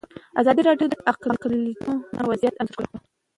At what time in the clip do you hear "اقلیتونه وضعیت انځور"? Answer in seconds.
1.11-2.75